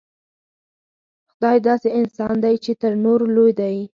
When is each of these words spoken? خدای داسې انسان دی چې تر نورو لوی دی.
خدای 1.31 1.57
داسې 1.67 1.89
انسان 1.99 2.35
دی 2.43 2.55
چې 2.63 2.71
تر 2.81 2.91
نورو 3.05 3.25
لوی 3.35 3.51
دی. 3.59 3.75